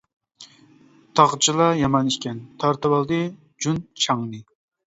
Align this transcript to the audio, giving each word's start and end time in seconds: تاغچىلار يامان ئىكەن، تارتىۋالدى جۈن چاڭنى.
تاغچىلار 1.19 1.77
يامان 1.81 2.09
ئىكەن، 2.13 2.41
تارتىۋالدى 2.65 3.23
جۈن 3.67 3.79
چاڭنى. 4.09 4.43